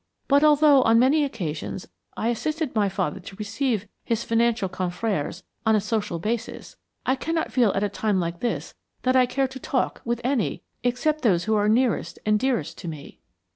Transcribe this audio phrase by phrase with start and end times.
[0.27, 5.75] But although, on many occasions, I assisted my father to receive his financial confrères on
[5.75, 9.59] a social basis, I cannot feel at a time like this that I care to
[9.59, 13.19] talk with any except those who are nearest and dearest to me."